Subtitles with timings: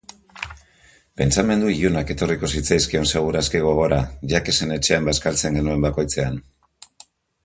[1.19, 3.99] Pentsamendu ilunak etorriko zitzaizkion segur aski gogora
[4.31, 6.41] Jacquesen etxean bazkaltzen genuen bakoitzean.